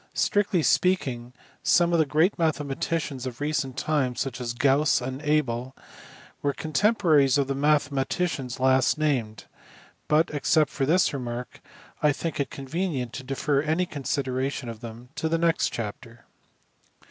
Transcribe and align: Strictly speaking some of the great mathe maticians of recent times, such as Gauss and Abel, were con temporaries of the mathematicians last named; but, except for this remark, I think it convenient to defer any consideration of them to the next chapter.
Strictly 0.15 0.63
speaking 0.63 1.31
some 1.61 1.93
of 1.93 1.99
the 1.99 2.07
great 2.07 2.35
mathe 2.35 2.57
maticians 2.65 3.27
of 3.27 3.39
recent 3.39 3.77
times, 3.77 4.19
such 4.19 4.41
as 4.41 4.55
Gauss 4.55 4.99
and 4.99 5.21
Abel, 5.21 5.75
were 6.41 6.53
con 6.53 6.73
temporaries 6.73 7.37
of 7.37 7.45
the 7.45 7.53
mathematicians 7.53 8.59
last 8.59 8.97
named; 8.97 9.45
but, 10.07 10.31
except 10.33 10.71
for 10.71 10.87
this 10.87 11.13
remark, 11.13 11.61
I 12.01 12.13
think 12.13 12.39
it 12.39 12.49
convenient 12.49 13.13
to 13.13 13.23
defer 13.23 13.61
any 13.61 13.85
consideration 13.85 14.69
of 14.69 14.79
them 14.79 15.09
to 15.17 15.29
the 15.29 15.37
next 15.37 15.69
chapter. 15.69 16.25